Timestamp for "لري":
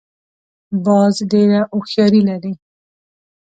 2.29-2.53